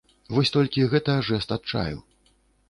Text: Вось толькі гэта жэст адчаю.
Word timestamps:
Вось 0.35 0.51
толькі 0.55 0.85
гэта 0.93 1.17
жэст 1.29 1.53
адчаю. 1.59 1.97